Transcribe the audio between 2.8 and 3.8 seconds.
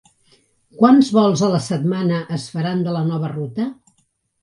de la nova ruta?